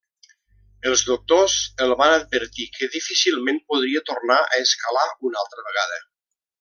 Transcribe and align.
Els 0.91 1.01
doctors 1.09 1.57
el 1.85 1.93
van 1.99 2.13
advertir 2.15 2.65
que 2.77 2.89
difícilment 2.95 3.61
podria 3.73 4.03
tornar 4.09 4.39
a 4.47 4.63
escalar 4.69 5.05
una 5.31 5.43
altra 5.45 5.67
vegada. 5.69 6.01